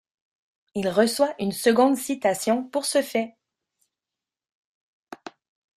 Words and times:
Il 0.73 0.89
reçoit 0.89 1.35
une 1.37 1.51
seconde 1.51 1.95
citation 1.95 2.63
pour 2.67 2.85
ce 2.85 3.03
fait. 3.03 3.35